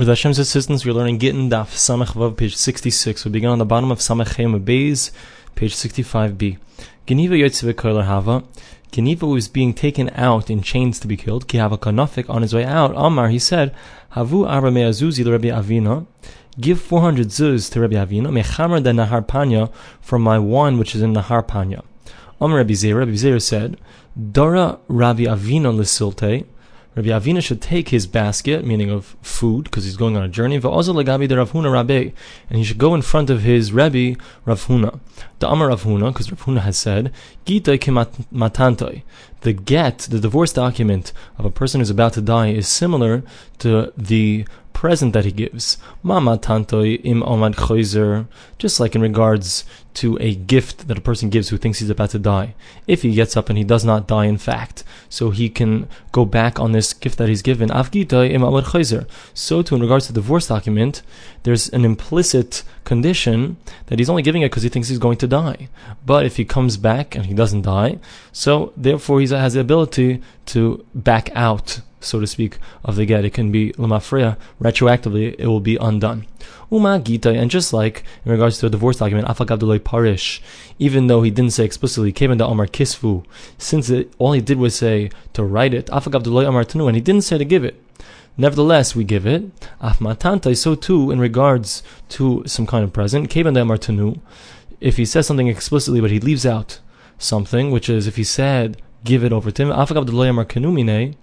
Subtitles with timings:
[0.00, 3.26] With Hashem's assistance, we're learning Gittin Daf Samach Vav, page 66.
[3.26, 5.10] We begin on the bottom of Samach Chem Beis,
[5.54, 6.56] page 65b.
[7.06, 8.42] Geniva Yotzeve Koiler Hava.
[8.92, 11.46] Geniva was being taken out in chains to be killed.
[11.46, 13.74] Ki Hava Kanafik, on his way out, Amar, he said,
[14.14, 16.06] Havu Arba Me'azuzi Rabbi Avina.
[16.58, 19.70] Give 400 zuz to Rabbi Avina, Mechamer de Nahar Panya,
[20.00, 21.84] from my wine which is in Nahar Panya.
[22.40, 23.78] Amar Rabbi Zera, Rabbi Zera said,
[24.32, 26.46] Dora Rabbi Avina Lesilte.
[26.96, 30.56] Rabbi Avina should take his basket, meaning of food, because he's going on a journey,
[30.56, 30.64] and
[32.50, 34.98] he should go in front of his Rebbe, Rav Huna.
[35.38, 37.12] The Amar Rav Huna, because Rav Huna has said,
[37.46, 37.60] The
[39.52, 43.22] get, the divorce document of a person who's about to die, is similar
[43.58, 45.78] to the present that he gives.
[46.02, 47.22] Mama tantoi im
[48.58, 52.10] just like in regards to a gift that a person gives who thinks he's about
[52.10, 52.54] to die.
[52.86, 56.24] If he gets up and he does not die in fact, so he can go
[56.24, 57.68] back on this gift that he's given.
[59.34, 61.02] So too in regards to the divorce document,
[61.42, 63.56] there's an implicit condition
[63.86, 65.68] that he's only giving it because he thinks he's going to die.
[66.06, 67.98] But if he comes back and he doesn't die,
[68.32, 73.24] so therefore he has the ability to back out so to speak, of the get.
[73.24, 76.26] It can be lemafreya, retroactively, it will be undone.
[76.70, 80.40] Uma and just like in regards to a divorce document, Afakabdulay Parish,
[80.78, 83.24] even though he didn't say explicitly, Kevan da Amar Kisfu,
[83.58, 87.02] since it, all he did was say to write it, Afakabdulay Amar Tanu, and he
[87.02, 87.82] didn't say to give it.
[88.36, 89.50] Nevertheless, we give it.
[89.80, 94.20] Afmatanta, so too in regards to some kind of present, da Amar Tanu,
[94.80, 96.80] if he says something explicitly but he leaves out
[97.18, 101.16] something, which is if he said, give it over to him, Afakabdulay Amar Kanumine,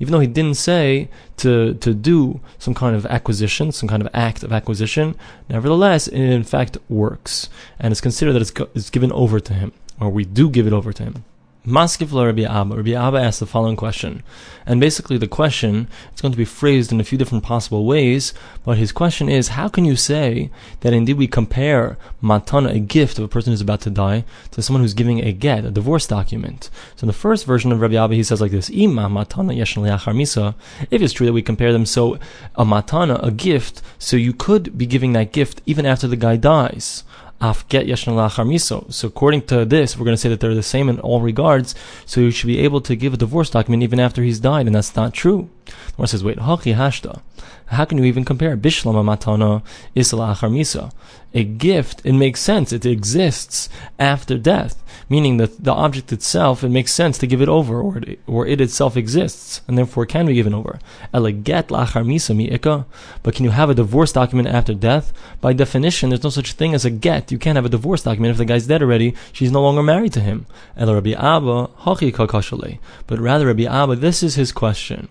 [0.00, 1.08] even though he didn't say
[1.38, 5.16] to, to do some kind of acquisition, some kind of act of acquisition,
[5.48, 7.48] nevertheless, it in fact works.
[7.78, 10.72] And it's considered that it's, it's given over to him, or we do give it
[10.72, 11.24] over to him.
[11.66, 12.76] Maskif Rabbi Abba.
[12.76, 14.22] Rabbi Abba asked the following question.
[14.66, 18.34] And basically the question, it's going to be phrased in a few different possible ways,
[18.66, 23.18] but his question is, how can you say that indeed we compare matana, a gift
[23.18, 26.06] of a person who's about to die, to someone who's giving a get, a divorce
[26.06, 26.68] document?
[26.96, 30.54] So in the first version of Rabbi Abba, he says like this, Ima matana misa.
[30.90, 32.18] If it's true that we compare them, so
[32.56, 36.36] a matana, a gift, so you could be giving that gift even after the guy
[36.36, 37.04] dies
[37.40, 38.92] afget.
[38.92, 41.74] So according to this, we're going to say that they're the same in all regards.
[42.06, 44.74] So you should be able to give a divorce document even after he's died, and
[44.74, 45.48] that's not true.
[45.66, 47.20] The one says, wait, hachi hashta.
[47.66, 49.62] How can you even compare bishlama matana
[49.94, 50.92] isla misa?
[51.32, 52.72] A gift, it makes sense.
[52.72, 57.48] It exists after death, meaning that the object itself, it makes sense to give it
[57.48, 60.78] over, or it, or it itself exists, and therefore can be given over.
[61.12, 62.84] Eleget lachar misa.
[63.22, 65.12] But can you have a divorce document after death?
[65.40, 67.32] By definition, there's no such thing as a get.
[67.32, 69.14] You can't have a divorce document if the guy's dead already.
[69.32, 70.46] She's no longer married to him.
[70.76, 75.08] El Rabbi Abba hachi But rather, Rabbi Abba, this is his question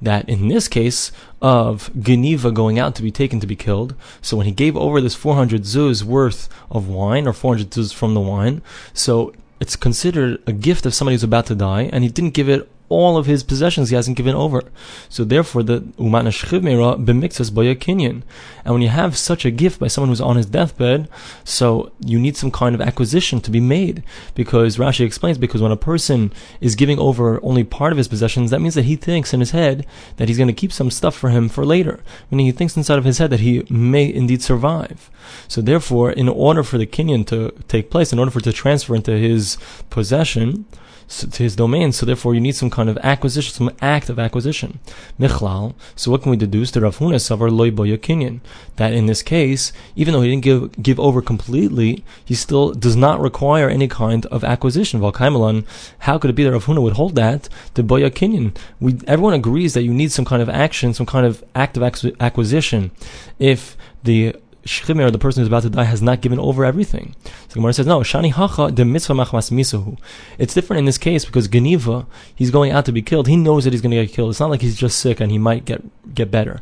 [0.00, 1.10] that in this case
[1.42, 5.00] of Geniva going out to be taken to be killed, so when he gave over
[5.00, 8.62] this 400 zuz worth of wine, or 400 zuz from the wine,
[8.92, 12.48] so it's considered a gift of somebody who's about to die, and he didn't give
[12.48, 14.62] it all of his possessions he hasn't given over.
[15.08, 18.22] So therefore, the umana shchivmeira b'miktzas boya kinyan.
[18.64, 21.08] And when you have such a gift by someone who's on his deathbed,
[21.44, 24.02] so you need some kind of acquisition to be made.
[24.34, 28.50] Because Rashi explains, because when a person is giving over only part of his possessions,
[28.50, 31.14] that means that he thinks in his head that he's going to keep some stuff
[31.14, 32.00] for him for later.
[32.30, 35.10] Meaning he thinks inside of his head that he may indeed survive.
[35.46, 38.52] So therefore, in order for the kinyan to take place, in order for it to
[38.52, 39.58] transfer into his
[39.90, 40.64] possession,
[41.08, 41.92] to his domain.
[41.92, 44.78] So therefore, you need some kind of acquisition, some act of acquisition.
[45.18, 45.74] Michlal.
[45.96, 46.70] So what can we deduce?
[46.70, 48.40] The Rav Huna Savar loy kinyan.
[48.76, 52.96] That in this case, even though he didn't give give over completely, he still does
[52.96, 55.00] not require any kind of acquisition.
[55.00, 55.64] Valkaimalan.
[56.00, 58.56] How could it be that Rav Huna would hold that the boya kinyan?
[58.80, 61.82] We everyone agrees that you need some kind of action, some kind of act of
[62.20, 62.90] acquisition.
[63.38, 64.36] If the
[64.68, 67.16] Shchimer, the person who's about to die, has not given over everything.
[67.48, 69.98] So Gemara says, no, Shani Hacha de mitzvah machmas misahu.
[70.38, 73.26] It's different in this case because Geniva, he's going out to be killed.
[73.26, 74.30] He knows that he's going to get killed.
[74.30, 75.82] It's not like he's just sick and he might get
[76.14, 76.60] get better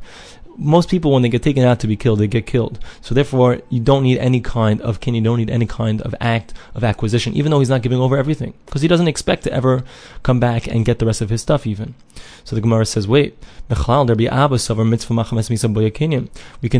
[0.59, 2.79] most people when they get taken out to be killed, they get killed.
[3.01, 6.15] So therefore, you don't need any kind of kin, you don't need any kind of
[6.21, 9.53] act of acquisition, even though he's not giving over everything, because he doesn't expect to
[9.53, 9.85] ever
[10.23, 11.95] come back and get the rest of his stuff even.
[12.45, 13.37] So the Gemara says, wait,
[13.69, 14.07] we can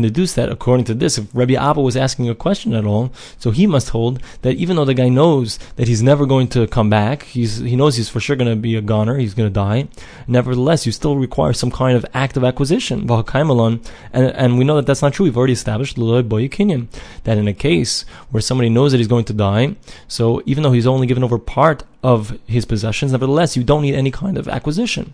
[0.01, 3.51] deduce that according to this, if Rabbi Abba was asking a question at all, so
[3.51, 6.89] he must hold that even though the guy knows that he's never going to come
[6.89, 9.53] back, he's, he knows he's for sure going to be a goner, he's going to
[9.53, 9.89] die,
[10.27, 13.81] nevertheless, you still require some kind of act of acquisition and,
[14.13, 15.25] and we know that that's not true.
[15.25, 19.75] We've already established that in a case where somebody knows that he's going to die,
[20.07, 23.11] so even though he's only given over part of his possessions.
[23.11, 25.13] Nevertheless, you don't need any kind of acquisition.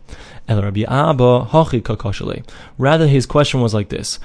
[2.77, 4.19] Rather, his question was like this: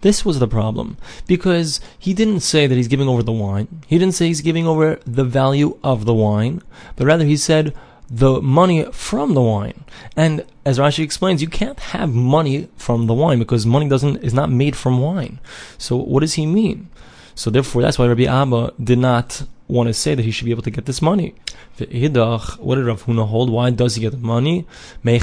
[0.00, 0.96] This was the problem
[1.26, 3.82] because he didn't say that he's giving over the wine.
[3.86, 6.62] He didn't say he's giving over the value of the wine,
[6.96, 7.74] but rather he said
[8.10, 9.84] the money from the wine.
[10.16, 14.34] And as Rashi explains, you can't have money from the wine because money doesn't is
[14.34, 15.38] not made from wine.
[15.78, 16.88] So what does he mean?
[17.40, 20.50] So therefore, that's why Rabbi Abba did not want to say that he should be
[20.50, 21.34] able to get this money.
[21.78, 23.48] What did Rav Huna hold?
[23.50, 24.66] Why does he get the money?
[25.02, 25.18] The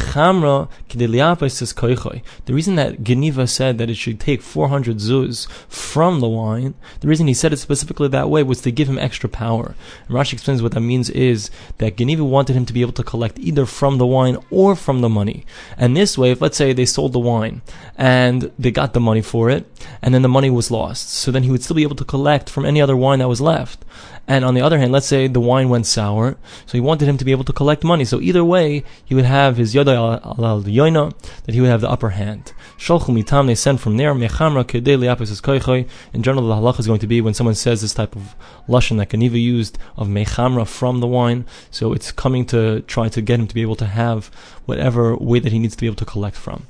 [2.47, 7.27] reason that Geniva said that it should take 400 zuz from the wine, the reason
[7.27, 9.75] he said it specifically that way was to give him extra power.
[10.07, 13.03] And Rashi explains what that means is that Geniva wanted him to be able to
[13.03, 15.45] collect either from the wine or from the money.
[15.77, 17.61] And this way, if let's say they sold the wine
[17.97, 19.65] and they got the money for it,
[20.01, 22.49] and then the money was lost, so then he would still be able to collect
[22.49, 23.85] from any other wine that was left.
[24.29, 27.17] And on the other hand, let's say the wine went sour, so he wanted him
[27.17, 28.05] to be able to collect money.
[28.05, 31.13] So either way, he would have his yoda al yoina,
[31.43, 32.53] that he would have the upper hand.
[32.77, 36.99] Sholchu mitam, they send from there, mechamra kedei liapis In general, the halach is going
[36.99, 38.35] to be when someone says this type of
[38.67, 43.21] lashon that Geniva used of mechamra from the wine, so it's coming to try to
[43.21, 44.27] get him to be able to have
[44.65, 46.67] whatever way that he needs to be able to collect from.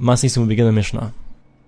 [0.00, 1.12] Masnisim will begin the Mishnah.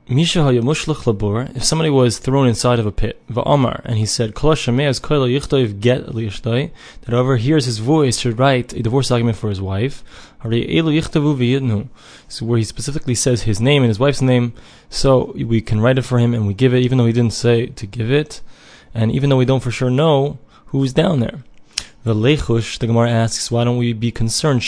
[0.09, 5.11] If somebody was thrown inside of a pit, and he said, that
[7.09, 10.05] whoever hears his voice should write a divorce document for his wife.
[10.41, 10.49] So
[12.47, 14.53] where he specifically says his name and his wife's name,
[14.89, 17.33] so we can write it for him and we give it, even though he didn't
[17.33, 18.43] say to give it,
[18.95, 21.43] and even though we don't for sure know who's down there.
[22.05, 24.63] The Lechush, the Gemara asks, why don't we be concerned?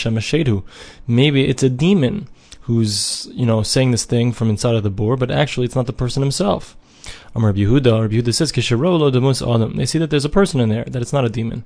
[1.06, 2.26] Maybe it's a demon
[2.68, 5.86] who's you know saying this thing from inside of the bore, but actually it's not
[5.86, 6.76] the person himself.
[7.34, 10.68] Amar Yehuda, Rabbi Yehuda says, "Kisharolo demus adam." They see that there's a person in
[10.68, 11.64] there, that it's not a demon.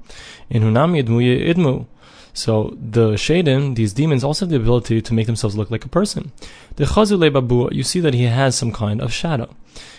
[0.49, 1.87] In hunami idmuye idmu.
[2.35, 5.89] So the shadim, these demons, also have the ability to make themselves look like a
[5.89, 6.31] person.
[6.77, 9.55] The chazule babua, you see that he has some kind of shadow.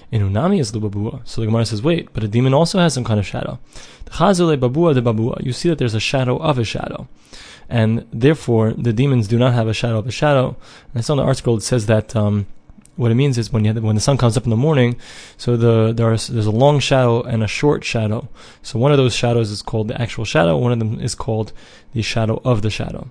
[0.09, 1.21] In unami is the babua.
[1.25, 3.59] So the Gemara says, wait, but a demon also has some kind of shadow.
[4.05, 7.07] The chazule babua de babua, you see that there's a shadow of a shadow
[7.69, 10.55] and therefore the demons do not have a shadow of a shadow.
[10.91, 12.47] And I saw in the article it says that um,
[12.95, 14.97] what it means is when you when the sun comes up in the morning,
[15.37, 18.27] so the there's there's a long shadow and a short shadow.
[18.61, 20.57] So one of those shadows is called the actual shadow.
[20.57, 21.53] One of them is called
[21.93, 23.09] the shadow of the shadow.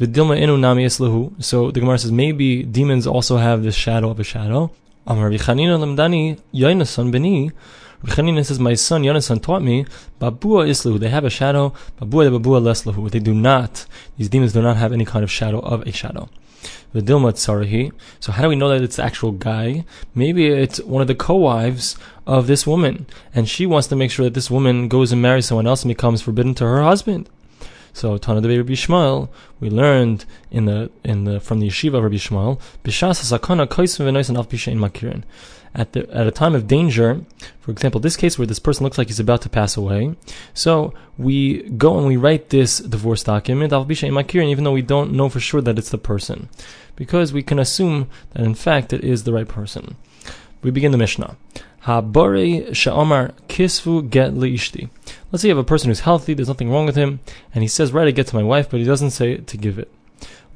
[0.00, 1.42] Vidilma inu nami islahu.
[1.42, 4.70] So the Gemara says maybe demons also have this shadow of a shadow.
[5.06, 5.30] Amar.
[8.04, 9.84] Chanina says, My son Yonasan taught me,
[10.20, 13.10] Babua Islahu, they have a shadow, Babua de Babua Leslahu.
[13.10, 16.28] They do not, these demons do not have any kind of shadow of a shadow.
[16.94, 17.92] Vidilma Tsarahi.
[18.20, 19.84] So how do we know that it's the actual guy?
[20.14, 21.96] Maybe it's one of the co-wives
[22.26, 25.46] of this woman, and she wants to make sure that this woman goes and marries
[25.46, 27.28] someone else and becomes forbidden to her husband.
[27.94, 29.28] So Tana de Rabbi Shmuel,
[29.60, 34.06] we learned in the in the from the yeshiva of Rabbi Shmuel, Bishas Sakana Kaisim
[34.06, 35.24] Venois Al Pishain Makirin
[35.74, 37.24] at the at a time of danger,
[37.60, 40.14] for example, this case where this person looks like he's about to pass away,
[40.52, 45.40] so we go and we write this divorce document, even though we don't know for
[45.40, 46.48] sure that it's the person,
[46.96, 49.96] because we can assume that in fact it is the right person.
[50.62, 51.36] We begin the Mishnah.
[51.84, 54.88] Habare sha'amar kisvu get liishti.
[55.32, 57.18] Let's say you have a person who's healthy, there's nothing wrong with him,
[57.52, 59.78] and he says, right, I get to my wife, but he doesn't say to give
[59.78, 59.90] it.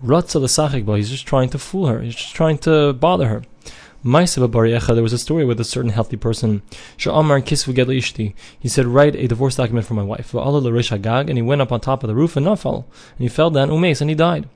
[0.04, 3.42] Ratza l'sachik he's just trying to fool her, he's just trying to bother her
[4.95, 6.62] there was a story with a certain healthy person.
[6.97, 10.33] He said, Write a divorce document for my wife.
[10.35, 12.87] And he went up on top of the roof and fell.
[13.19, 14.49] And he fell down, umes, and he died.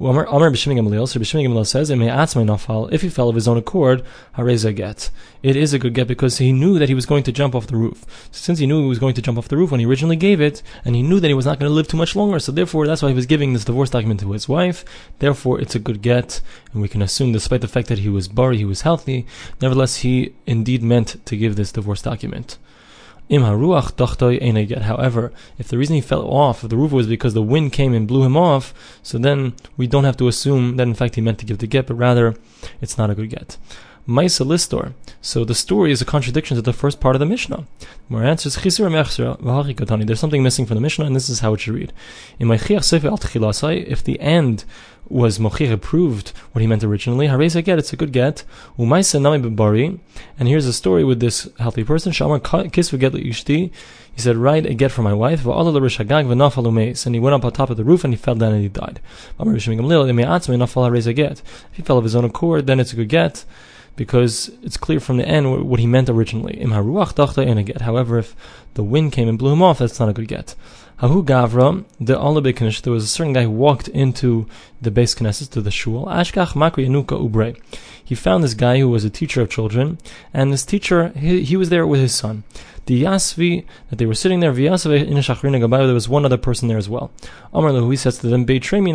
[0.00, 4.02] Amr B'Shimon Gamaliel, so B'Shimon Gamaliel says, if he fell of his own accord,
[4.34, 5.10] hareza get.
[5.42, 7.66] It is a good get because he knew that he was going to jump off
[7.66, 8.28] the roof.
[8.30, 10.40] Since he knew he was going to jump off the roof when he originally gave
[10.40, 12.50] it, and he knew that he was not going to live too much longer, so
[12.50, 14.86] therefore that's why he was giving this divorce document to his wife.
[15.18, 16.40] Therefore, it's a good get,
[16.72, 19.26] and we can assume, despite the fact that he was bari, he was healthy,
[19.60, 22.56] nevertheless he indeed meant to give this divorce document.
[23.30, 28.08] However, if the reason he fell off the roof was because the wind came and
[28.08, 31.38] blew him off, so then we don't have to assume that in fact he meant
[31.38, 32.34] to give the get, but rather
[32.80, 33.56] it's not a good get.
[34.10, 34.92] Maisa Listor.
[35.22, 37.64] So the story is a contradiction to the first part of the Mishnah.
[38.08, 41.92] Where answers There's something missing from the Mishnah, and this is how it should read.
[42.40, 44.64] If the end
[45.08, 48.42] was Mochir proved what he meant originally, Hareza get, it's a good get.
[48.76, 50.00] Umaisa Nami Bari,
[50.40, 52.10] and here's a story with this healthy person.
[52.10, 52.20] He
[54.16, 55.46] said, Write a get for my wife.
[55.46, 58.68] And he went up on top of the roof and he fell down and he
[58.68, 58.98] died.
[59.38, 59.64] If
[61.72, 63.44] he fell of his own accord, then it's a good get
[64.00, 66.58] because it's clear from the end what he meant originally.
[67.82, 68.34] However, if
[68.72, 70.54] the wind came and blew him off, that's not a good get.
[71.00, 74.46] Hahu Gavra, the Alabe Knish, there was a certain guy who walked into
[74.82, 76.04] the base Knesset, to the shul.
[76.04, 77.58] Ashkach Makri Yanuka Ubre.
[78.04, 79.96] He found this guy who was a teacher of children,
[80.34, 82.44] and this teacher, he, he was there with his son.
[82.84, 86.36] The Yasvi, that they were sitting there, Vyasve in Shachrina Gabayo, there was one other
[86.36, 87.10] person there as well.
[87.54, 88.92] Amar Lahu, he says to them, Beitremi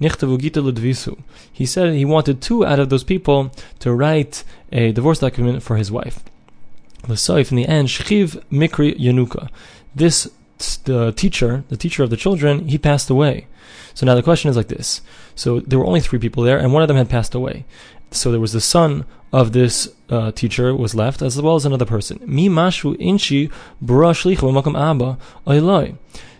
[0.00, 1.18] Nichtavu Gita Ludvisu.
[1.52, 5.76] He said he wanted two out of those people to write a divorce document for
[5.76, 6.22] his wife.
[7.08, 9.48] L'saif, in the end, Shchiv Mikri Yanuka.
[9.92, 10.30] This
[10.84, 13.46] the teacher, the teacher of the children, he passed away.
[13.94, 15.00] So now the question is like this.
[15.34, 17.64] So there were only three people there, and one of them had passed away.
[18.10, 21.84] So there was the son of this uh, teacher was left, as well as another
[21.84, 22.20] person.
[22.24, 23.50] Mi mashu inchi
[23.82, 25.18] abba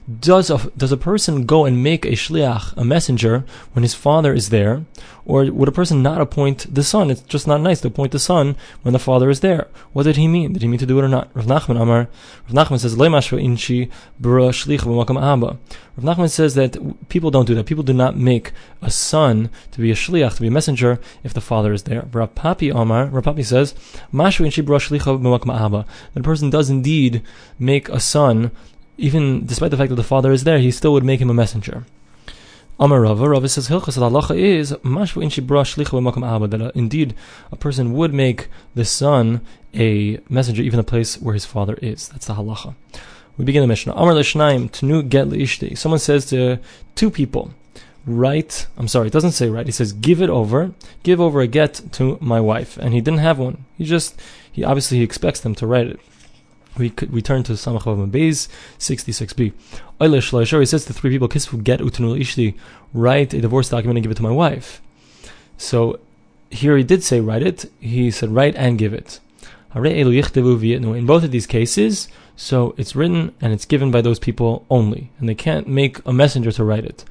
[0.07, 4.33] does a, does a person go and make a shliach, a messenger, when his father
[4.33, 4.85] is there?
[5.25, 7.11] Or would a person not appoint the son?
[7.11, 9.67] It's just not nice to appoint the son when the father is there.
[9.93, 10.53] What did he mean?
[10.53, 11.31] Did he mean to do it or not?
[11.35, 12.09] Rav Nachman Amar,
[12.49, 13.91] Rav Nachman says, inchi
[14.23, 15.59] shlich abba.
[15.97, 17.67] Rav Nachman says that people don't do that.
[17.67, 21.35] People do not make a son to be a shliach, to be a messenger, if
[21.35, 22.07] the father is there.
[22.13, 23.75] Rav Papi Amar, Rav Papi says,
[24.13, 25.85] mashu inchi bra shlich abba.
[26.15, 27.23] That a person does indeed
[27.59, 28.53] make a son
[28.99, 31.35] even despite the fact that the father is there, he still would make him a
[31.35, 31.85] messenger.
[32.79, 37.15] Amar Rava, Rava says Hilchas halacha is mashvu in shibra abba that uh, indeed
[37.51, 39.41] a person would make the son
[39.73, 42.09] a messenger even the place where his father is.
[42.09, 42.75] That's the halacha.
[43.39, 43.95] We begin the Mishnah.
[43.95, 45.77] Amar l'shnaim tenu get leishti.
[45.77, 46.59] Someone says to
[46.95, 47.53] two people,
[48.07, 48.67] write.
[48.77, 49.67] I'm sorry, it doesn't say right.
[49.67, 50.73] He says give it over,
[51.03, 53.65] give over a get to my wife, and he didn't have one.
[53.77, 56.01] He just he obviously he expects them to write it
[56.79, 59.53] we could return to Samach Vav Beis 66b.
[60.01, 62.55] Oile Shloisher, he says to three people, Kisfu get utunul ishti,
[62.93, 64.81] write a divorce document and give it to my wife.
[65.57, 66.01] So
[66.51, 69.21] here he did say write it, he said write and give it.
[69.75, 75.11] In both of these cases, so it's written and it's given by those people only,
[75.19, 77.05] and they can't make a messenger to write it.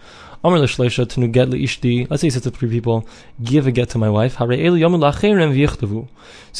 [0.46, 2.08] Amr l'shleisha to get ishti.
[2.08, 3.08] Let's say he says to three people,
[3.44, 4.36] give a get to my wife.
[4.38, 4.46] So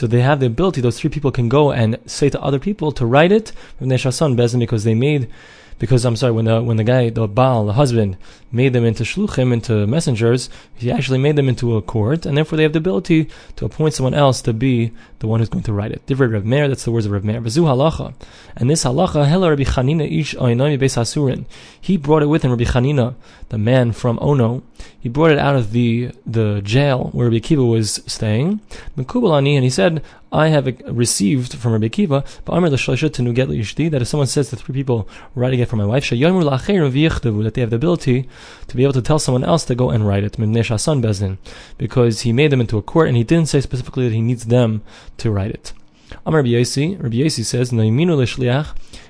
[0.08, 0.82] they have the ability.
[0.82, 4.96] Those three people can go and say to other people to write it because they
[4.96, 5.30] made
[5.78, 8.18] because I'm sorry, when the when the guy, the Baal, the husband,
[8.52, 12.58] made them into shluchim, into messengers, he actually made them into a court, and therefore
[12.58, 14.94] they have the ability to appoint someone else to be
[15.26, 16.06] the one who's going to write it.
[16.06, 17.42] Divrei Rav Meir, that's the words of Rav Meir.
[17.42, 18.14] V'zu halacha,
[18.56, 21.46] and this halacha, hela Rabbi Chanina ish oinami beis hasurin.
[21.82, 23.16] He brought it with him, Rabbi Chanina,
[23.50, 24.62] the man from Ono.
[25.00, 28.60] He brought it out of the the jail where Rabbi Kiva was staying.
[28.98, 34.50] Mekubal ani, and he said, I have received from Rabbi Kiva, that if someone says
[34.50, 38.30] to three people, writing it for my wife, that they have the ability
[38.68, 40.36] to be able to tell someone else to go and write it,
[41.78, 44.48] because he made them into a court and he didn't say specifically that he needs
[44.48, 44.82] them
[45.18, 45.74] to write it.
[46.26, 47.72] Amar Rabbi Yosi, Rabbi Yosi says,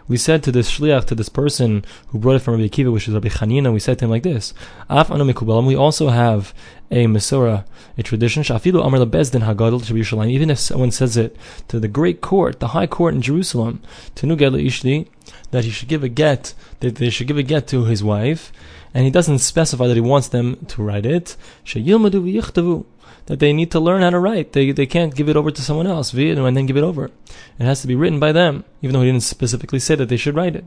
[0.08, 3.08] we said to this shliach, to this person who brought it from Rabbi Akiva, which
[3.08, 4.54] is Rabbi Chanina, we said to him like this:
[4.88, 5.26] Af anu
[5.66, 6.54] we also have
[6.92, 7.66] a Masorah,
[7.98, 8.44] a tradition.
[8.44, 10.30] Shafilu Amar lebezdin hagadol Yerushalayim.
[10.30, 11.36] Even if someone says it
[11.70, 13.82] to the great court, the high court in Jerusalem,
[14.14, 15.08] to Nugel Ishli,
[15.50, 18.52] that he should give a get, that they should give a get to his wife,
[18.94, 21.36] and he doesn't specify that he wants them to write it.
[21.66, 22.86] Sheyilmadu v'yichtavu
[23.28, 24.54] that they need to learn how to write.
[24.54, 27.06] They, they can't give it over to someone else, and then give it over.
[27.60, 30.18] It has to be written by them, even though he didn't specifically say that they
[30.18, 30.66] should write it.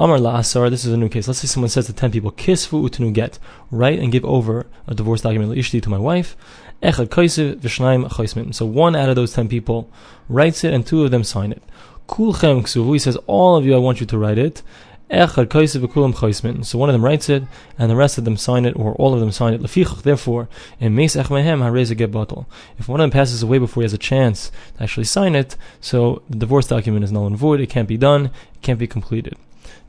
[0.00, 1.28] Amar La'asar, this is a new case.
[1.28, 3.38] Let's say someone says to 10 people, Kisfu utnu get,
[3.70, 6.36] write and give over a divorce document ishti to my wife.
[6.82, 8.52] Echad kaisiv v'shnaim chaismim.
[8.52, 9.88] So one out of those 10 people
[10.28, 11.62] writes it and two of them sign it.
[12.08, 14.62] Kulchem ksuvu, he says, all of you, I want you to write it.
[15.10, 17.42] So one of them writes it,
[17.78, 19.58] and the rest of them sign it, or all of them sign it.
[20.02, 20.48] Therefore,
[20.80, 24.82] in Meis Ech If one of them passes away before he has a chance to
[24.82, 27.60] actually sign it, so the divorce document is null and void.
[27.60, 28.26] It can't be done.
[28.54, 29.36] It can't be completed.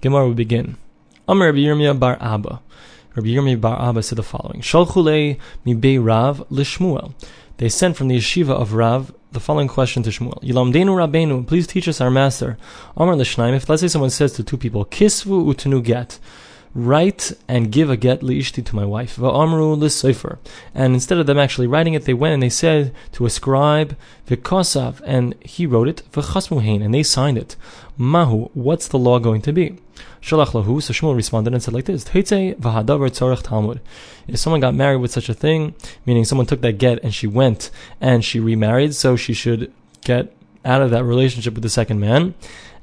[0.02, 0.78] Gemara would begin.
[1.28, 2.62] Amar Rabbi Yirmiyah bar Abba.
[3.16, 7.14] Rabbi Yirmiyah bar Abba said the following: Shalchulei mi Rav lishmuel.
[7.58, 10.42] They sent from the yeshiva of Rav the following question to Shmuel.
[10.42, 12.58] Yilamdenu Rabbeinu, please teach us our master.
[12.96, 16.20] Amar l'shnaim, if let's say someone says to two people, Kisvu utenu get,
[16.76, 19.16] write and give a get liishti to my wife.
[19.16, 20.38] Va'amru l'sefer.
[20.76, 23.96] And instead of them actually writing it, they went and they said to a scribe,
[24.28, 27.56] v'kosav, and he wrote it, v'chasmuhein, and they signed it.
[27.98, 29.78] Mahu, what's the law going to be?
[30.22, 33.80] Shalach lahu, so Shmuel responded and said like this, Teitze v'hadavar tzorech Talmud.
[34.28, 37.28] If someone got married with such a thing, meaning someone took that get and she
[37.28, 39.72] went and she remarried, so she should
[40.04, 42.34] get out of that relationship with the second man.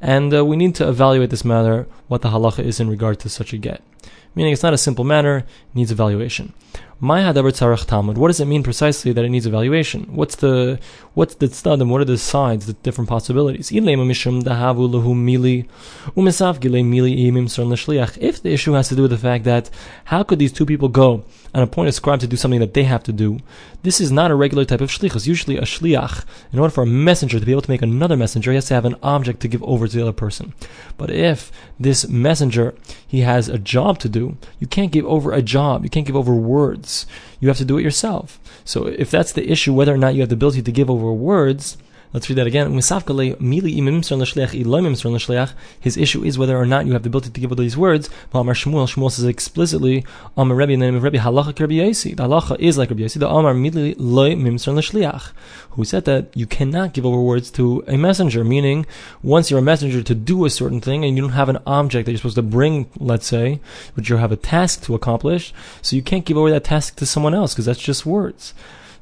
[0.03, 3.29] And uh, we need to evaluate this matter, what the halacha is in regard to
[3.29, 3.83] such a get.
[4.35, 5.45] Meaning it's not a simple matter,
[5.75, 6.53] needs evaluation.
[7.03, 8.17] Talmud.
[8.17, 10.05] What does it mean precisely that it needs evaluation?
[10.15, 10.79] What's the
[11.15, 11.89] what's the stadim?
[11.89, 13.73] What are the sides, the different possibilities?
[13.73, 13.85] If
[18.43, 19.71] the issue has to do with the fact that
[20.05, 22.85] how could these two people go and appoint a scribe to do something that they
[22.85, 23.41] have to do,
[23.83, 25.27] this is not a regular type of shlichus.
[25.27, 28.53] Usually, a shliach, in order for a messenger to be able to make another messenger,
[28.53, 30.55] he has to have an object to give over to the other person.
[30.97, 32.75] But if this messenger
[33.07, 35.83] he has a job to do, you can't give over a job.
[35.83, 36.92] You can't give over words.
[37.41, 38.39] You have to do it yourself.
[38.65, 41.13] So if that's the issue, whether or not you have the ability to give over
[41.13, 41.77] words,
[42.13, 42.71] Let's read that again.
[45.81, 48.11] His issue is whether or not you have the ability to give all these words.
[48.35, 50.05] Amar Shmuel, Shmuel says explicitly,
[50.37, 52.15] Amar Rebbe, in the name of Rebbe, halacha Rebbe Yosi.
[52.15, 53.19] The halacha is like Rebbe Yosi.
[53.19, 55.33] The Amar Midli loy mimsar l'shliach,
[55.71, 58.85] who said that you cannot give over words to a messenger, meaning
[59.23, 62.05] once you're a messenger to do a certain thing and you don't have an object
[62.05, 63.59] that you're supposed to bring, let's say,
[63.95, 67.07] but you have a task to accomplish, so you can't give over that task to
[67.07, 68.53] someone else because that's just words.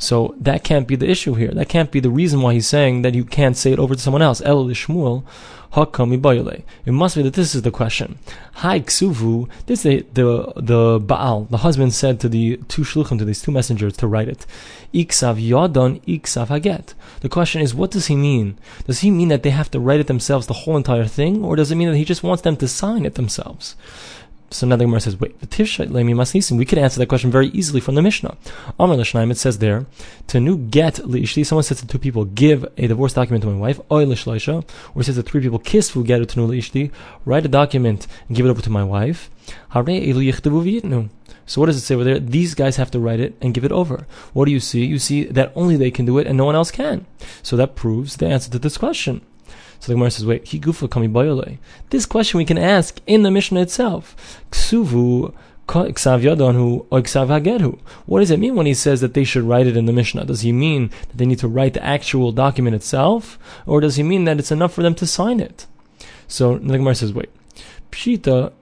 [0.00, 1.50] So that can't be the issue here.
[1.50, 4.00] That can't be the reason why he's saying that you can't say it over to
[4.00, 4.40] someone else.
[4.40, 5.24] El Shmuel,
[5.76, 8.18] It must be that this is the question.
[8.54, 9.50] Hi ksuvu.
[9.66, 13.42] This is the, the the Baal, the husband said to the two shluchim, to these
[13.42, 14.46] two messengers, to write it.
[14.94, 16.94] Iksav yadon, iksav haget.
[17.20, 18.56] The question is, what does he mean?
[18.86, 21.56] Does he mean that they have to write it themselves, the whole entire thing, or
[21.56, 23.76] does it mean that he just wants them to sign it themselves?
[24.52, 28.02] So now the Gemara says, wait, we could answer that question very easily from the
[28.02, 28.36] Mishnah.
[28.80, 29.86] Amr Lashnaim, it says there,
[30.26, 33.56] to new get liishti, someone says to two people, give a divorce document to my
[33.56, 36.90] wife, oy lishloisha, or says that three people kiss fu get to liishti,
[37.24, 39.30] write a document and give it over to my wife.
[39.72, 41.10] Haray ilichtuvin.
[41.46, 42.18] So what does it say over there?
[42.18, 44.06] These guys have to write it and give it over.
[44.32, 44.84] What do you see?
[44.84, 47.06] You see that only they can do it and no one else can.
[47.42, 49.20] So that proves the answer to this question.
[49.78, 50.44] So the Gemara says, wait,
[50.90, 51.58] kami.
[51.90, 54.42] This question we can ask in the Mishnah itself.
[54.50, 55.32] Ksuvu
[55.72, 55.94] what
[58.18, 60.24] does it mean when he says that they should write it in the Mishnah?
[60.24, 63.38] Does he mean that they need to write the actual document itself?
[63.66, 65.66] Or does he mean that it's enough for them to sign it?
[66.26, 67.30] So the Gemara says, wait.
[67.92, 68.52] Pshita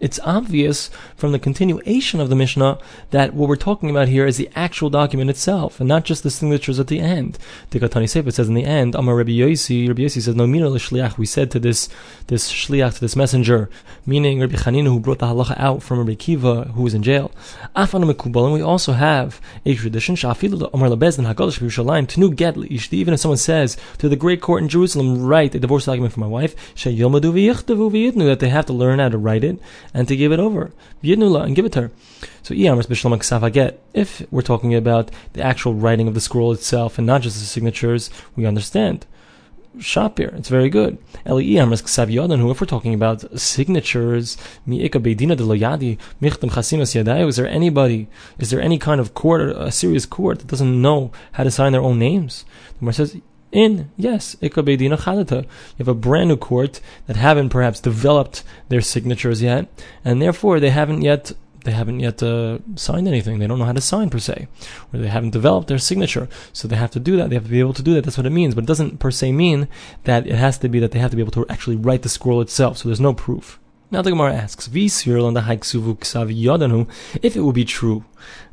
[0.00, 2.78] it's obvious from the continuation of the Mishnah
[3.10, 6.30] that what we're talking about here is the actual document itself, and not just the
[6.30, 7.38] signatures at the end.
[7.70, 10.70] The Katani Sefer says in the end, Amar Rabbi Yosi, Rabbi Yosi says, No mina
[10.70, 11.18] shliach.
[11.18, 11.88] We said to this
[12.28, 13.68] this shliach, to this messenger,
[14.06, 17.30] meaning Rabbi Chanina, who brought the halacha out from Rabbi Kiva, who was in jail.
[17.76, 22.56] Afan and we also have a tradition, Shafilu Amar Labezdin Hagalish Yerushalayim, Tenu get.
[22.92, 26.20] Even if someone says to the great court in Jerusalem, write a divorce document for
[26.20, 29.60] my wife, that they have to learn how to write it
[29.92, 30.72] and to give it over.
[31.02, 31.90] Yidnula and give it to her.
[32.42, 37.06] So I'm slomaksafaget, if we're talking about the actual writing of the scroll itself and
[37.06, 39.06] not just the signatures, we understand.
[39.78, 40.98] Shapir, it's very good.
[41.24, 44.90] El Iamrisk Savyodan, who if we're talking about signatures, is
[47.36, 51.44] there anybody, is there any kind of court, a serious court that doesn't know how
[51.44, 52.44] to sign their own names?
[52.72, 53.16] The Gemara says,
[53.52, 55.42] in, yes, Ikabedina Chalata.
[55.42, 59.68] You have a brand new court that haven't perhaps developed their signatures yet,
[60.04, 61.32] and therefore they haven't yet
[61.64, 63.38] they haven't yet uh, signed anything.
[63.38, 64.48] They don't know how to sign per se,
[64.92, 66.28] or they haven't developed their signature.
[66.52, 67.28] So they have to do that.
[67.28, 68.04] They have to be able to do that.
[68.04, 68.54] That's what it means.
[68.54, 69.68] But it doesn't per se mean
[70.04, 72.08] that it has to be that they have to be able to actually write the
[72.08, 72.78] scroll itself.
[72.78, 73.58] So there's no proof.
[73.92, 75.06] Now the Gemara asks, if
[77.36, 78.04] it will be true.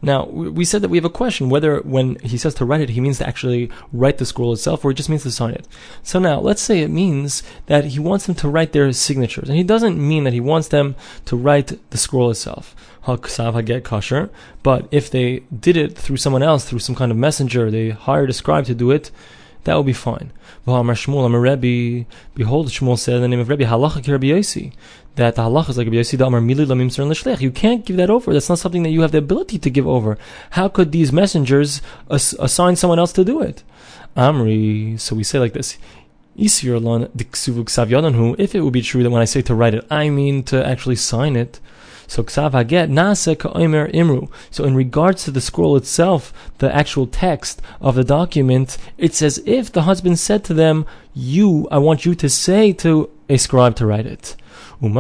[0.02, 2.90] Now, we said that we have a question whether when he says to write it,
[2.90, 5.68] he means to actually write the scroll itself or it just means to sign it.
[6.02, 9.50] So now, let's say it means that he wants them to write their signatures.
[9.50, 10.96] And he doesn't mean that he wants them
[11.26, 12.76] to write the scroll itself.
[13.04, 14.30] Haksav Haget Kasher,
[14.64, 18.30] But if they did it through someone else, through some kind of messenger, they hired
[18.30, 19.12] a scribe to do it,
[19.64, 20.32] that will be fine.
[20.66, 23.66] Behold, Shmuel said in the name of Rebbe,
[25.18, 27.42] that the halacha is like.
[27.42, 28.34] You can't give that over.
[28.34, 30.18] That's not something that you have the ability to give over.
[30.52, 33.64] How could these messengers ass- assign someone else to do it?
[34.16, 35.78] Amri, so we say like this.
[36.36, 40.66] If it would be true that when I say to write it, I mean to
[40.66, 41.60] actually sign it,
[42.08, 44.30] so imru.
[44.52, 49.40] So in regards to the scroll itself, the actual text of the document, it's as
[49.46, 53.76] if the husband said to them, "You, I want you to say to a scribe
[53.78, 54.36] to write it."
[54.80, 54.96] And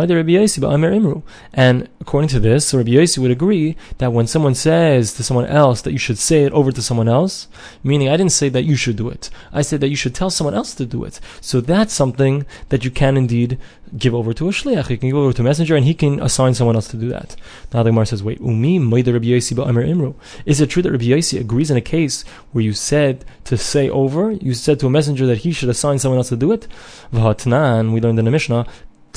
[2.01, 5.91] according to this, Rabbi Yossi would agree that when someone says to someone else that
[5.91, 7.47] you should say it over to someone else,
[7.83, 10.29] meaning I didn't say that you should do it, I said that you should tell
[10.29, 11.19] someone else to do it.
[11.41, 13.59] So that's something that you can indeed
[13.97, 14.89] give over to a shliach.
[14.89, 17.07] You can give over to a messenger, and he can assign someone else to do
[17.09, 17.35] that.
[17.73, 21.39] Now the Gemara says, "Wait, umi Rabbi Yossi imru." Is it true that Rabbi Yossi
[21.39, 25.25] agrees in a case where you said to say over, you said to a messenger
[25.25, 26.67] that he should assign someone else to do it?
[27.13, 28.65] V'hatnan, we learned in the Mishnah,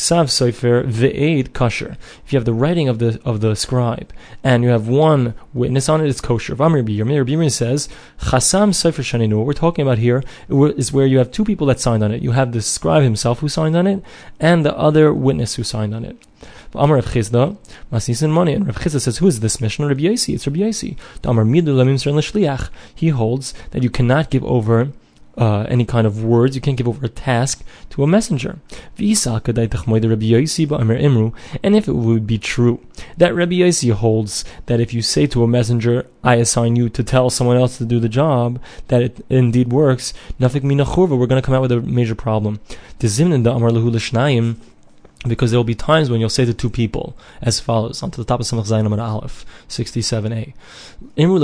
[0.00, 1.96] ksav sofer ve'ed kosher.
[2.24, 5.88] If you have the writing of the of the scribe and you have one witness
[5.88, 6.54] on it, it's kosher.
[6.54, 7.88] Rabbi Yirmiyah says
[8.20, 9.36] chasam sofer shaninu.
[9.36, 12.22] What we're talking about here is where you have two people that signed on it.
[12.22, 14.02] You have the scribe himself who signed on it,
[14.38, 16.16] and the other witness who signed on it.
[16.74, 17.58] Amar Rav Chisda,
[17.92, 19.88] Masisin money, and Rav Chisda says, "Who is this Mishnah?
[19.88, 20.34] Rabbi Yosi.
[20.34, 20.96] It's Rabbi Yosi.
[21.24, 24.92] Amar Midu Lamim He holds that you cannot give over
[25.40, 26.55] uh, any kind of words.
[26.55, 28.59] You can't give over a task to a messenger.
[28.98, 29.07] And
[31.76, 35.48] if it would be true that Rabbi Yossi holds that if you say to a
[35.48, 39.72] messenger, I assign you to tell someone else to do the job, that it indeed
[39.72, 42.61] works, we're going to come out with a major problem.
[45.29, 48.24] Because there will be times when you'll say to two people as follows, onto the
[48.24, 50.55] top of some Samach Zayin Aleph, 67a.
[51.16, 51.38] Imru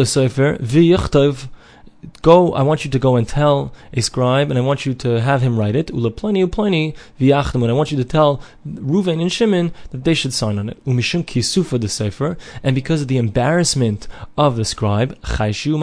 [2.22, 5.20] go, I want you to go and tell a scribe, and I want you to
[5.20, 5.90] have him write it.
[5.90, 10.14] Ula pleni upleni v'yachdim, and I want you to tell Ruvain and Shimon that they
[10.14, 10.84] should sign on it.
[10.84, 15.76] Umishum kisufa the sefer, and because of the embarrassment of the scribe, chayshu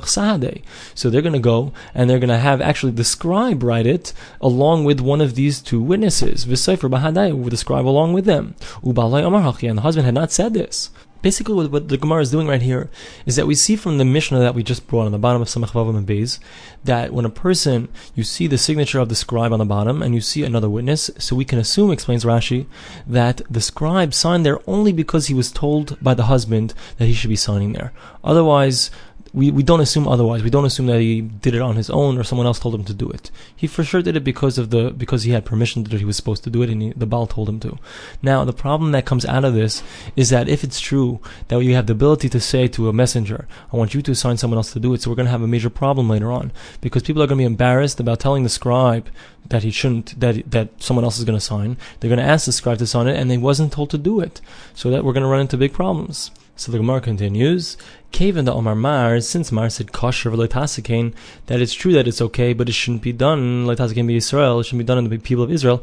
[0.00, 0.62] sahade.
[0.94, 4.12] So they're going to go and they're going to have actually the scribe write it
[4.40, 6.44] along with one of these two witnesses.
[6.44, 8.54] V'sefer bahadai with the scribe along with them.
[8.82, 10.90] Ubalai amar and the husband had not said this
[11.22, 12.90] basically what, what, the Gemara is doing right here
[13.24, 15.48] is that we see from the Mishnah that we just brought on the bottom of
[15.48, 16.38] Samach Vavam and Beis
[16.84, 20.14] that when a person you see the signature of the scribe on the bottom and
[20.14, 22.66] you see another witness, so we can assume, explains Rashi,
[23.06, 27.14] that the scribe signed there only because he was told by the husband that he
[27.14, 27.92] should be signing there.
[28.24, 28.90] Otherwise,
[29.34, 30.42] we, we don't assume otherwise.
[30.42, 32.84] We don't assume that he did it on his own or someone else told him
[32.84, 33.30] to do it.
[33.56, 36.16] He for sure did it because of the because he had permission that he was
[36.16, 37.78] supposed to do it and he, the Baal told him to.
[38.20, 39.82] Now the problem that comes out of this
[40.16, 43.46] is that if it's true that you have the ability to say to a messenger,
[43.72, 45.42] "I want you to assign someone else to do it," so we're going to have
[45.42, 48.50] a major problem later on because people are going to be embarrassed about telling the
[48.50, 49.08] scribe
[49.48, 51.78] that he shouldn't that that someone else is going to sign.
[52.00, 54.20] They're going to ask the scribe to sign it, and they wasn't told to do
[54.20, 54.42] it,
[54.74, 56.30] so that we're going to run into big problems.
[56.54, 57.76] So the Gemara continues,
[58.12, 61.14] Kaven the Omar Mar, since Mar said kosher letasikain,
[61.46, 64.64] that it's true that it's okay, but it shouldn't be done letasikain be Israel, it
[64.64, 65.82] shouldn't be done in the people of Israel.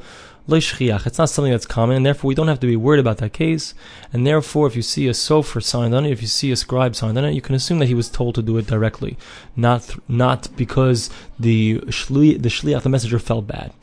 [0.51, 3.33] It's not something that's common, and therefore we don't have to be worried about that
[3.33, 3.75] case.
[4.11, 6.95] And therefore, if you see a sofer signed on it, if you see a scribe
[6.95, 9.15] signed on it, you can assume that he was told to do it directly,
[9.55, 13.73] not not because the shli, the shliach, the messenger, felt bad.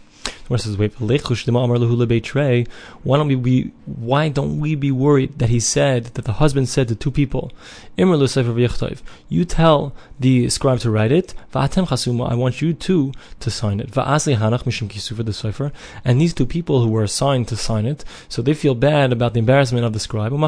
[0.48, 0.92] Gemara says, "Wait,
[3.02, 6.68] why don't we be why don't we be worried that he said that the husband
[6.68, 7.50] said to two people,
[7.96, 13.96] you tell the scribe to write it, I want you too to sign it.
[16.04, 19.34] And these two people who were assigned to sign it, so they feel bad about
[19.34, 20.32] the embarrassment of the scribe.
[20.32, 20.42] And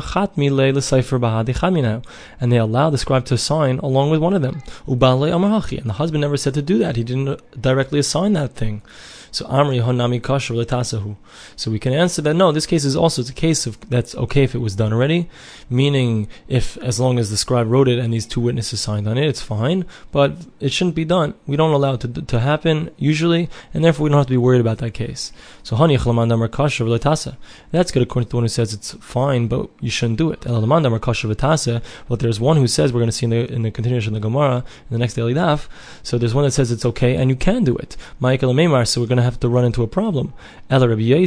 [2.53, 4.63] they allow the scribe to sign along with one of them.
[4.87, 6.97] And the husband never said to do that.
[6.97, 8.83] He didn't directly assign that thing.
[9.31, 11.17] So Amri Honami Kasher Letasahu.
[11.57, 14.15] So we can answer that no, this case is also it's a case of that's
[14.15, 15.29] okay if it was done already,
[15.71, 19.19] meaning if as long as the scribe wrote it and these two witnesses signed on
[19.19, 19.85] it, it's fine.
[20.13, 21.35] But it shouldn't be done.
[21.47, 24.37] We don't allow it to, to happen usually, and therefore we don't have to be
[24.37, 25.33] worried about that case.
[25.63, 27.37] So Hani Kasher Letasa.
[27.71, 30.41] That's good according to the one who says it's fine, but you shouldn't do it.
[32.09, 34.21] But there's one who says we're going to see in the in the continuation of
[34.21, 35.69] the Gemara in the next daily daf.
[36.03, 37.97] So there's one that says it's okay and you can do it.
[38.21, 40.33] So we're going to have to run into a problem.
[40.71, 41.27] Ella Rabbi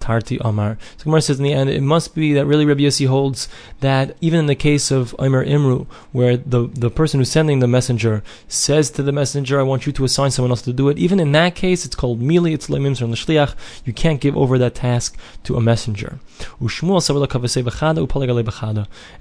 [0.00, 0.78] Tarti Amar.
[0.96, 3.48] So Gemara says in the end, it must be that really Rabbi Yossi holds
[3.80, 7.66] that even in the case of Omer Imru, where the, the person who's sending the
[7.66, 10.98] messenger says to the messenger, I want you to assign someone else to do it,
[10.98, 14.58] even in that case, it's called Mili, it's Lemim or L'Shliach, you can't give over
[14.58, 16.18] that task to a messenger.
[16.60, 16.68] And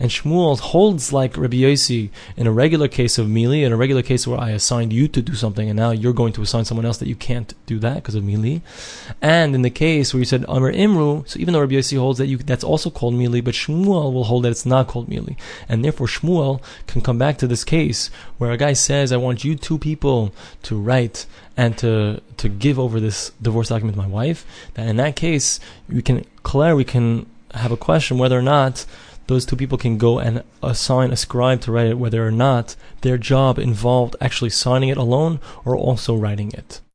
[0.10, 4.28] Shmuel holds like Rabbi Yossi in a regular case of Mili, in a regular case
[4.28, 6.98] where I assigned you to do something and now you're going to assign someone else
[6.98, 8.62] that you can't do that because of Mili.
[9.21, 12.19] And in the case where you said Amr Imru, so even though Rabbi Yossi holds
[12.19, 15.36] that you, that's also called Mili, but Shmuel will hold that it's not called Mili.
[15.69, 19.43] And therefore Shmuel can come back to this case where a guy says, I want
[19.43, 21.26] you two people to write
[21.58, 25.60] and to to give over this divorce document to my wife, that in that case
[25.89, 28.86] we can Claire we can have a question whether or not
[29.28, 32.76] those two people can go and assign a scribe to write it, whether or not
[33.02, 36.82] their job involved actually signing it alone or also writing it.